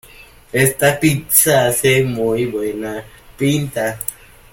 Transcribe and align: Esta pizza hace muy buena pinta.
Esta 0.51 0.99
pizza 0.99 1.67
hace 1.67 2.03
muy 2.03 2.47
buena 2.47 3.03
pinta. 3.37 3.99